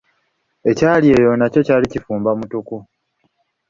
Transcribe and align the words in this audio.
Ekyali 0.69 1.07
eyo 1.17 1.31
nakyo 1.35 1.61
kyali 1.67 1.85
kifumba 1.91 2.29
mukutu.. 2.39 2.77